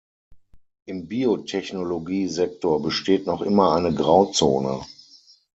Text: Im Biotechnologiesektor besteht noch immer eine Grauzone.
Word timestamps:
Im 0.87 1.07
Biotechnologiesektor 1.09 2.81
besteht 2.81 3.27
noch 3.27 3.43
immer 3.43 3.73
eine 3.75 3.93
Grauzone. 3.93 4.83